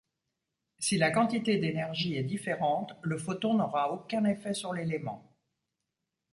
Si 0.79 0.97
la 0.97 1.11
quantité 1.11 1.59
d'énergie 1.59 2.15
est 2.15 2.23
différente, 2.23 2.95
le 3.03 3.19
photon 3.19 3.53
n'aura 3.53 3.91
aucun 3.93 4.25
effet 4.25 4.55
sur 4.55 4.73
l'élément. 4.73 5.31